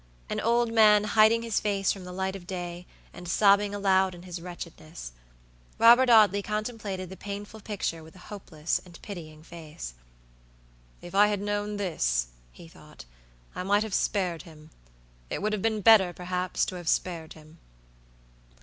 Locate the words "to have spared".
16.65-17.33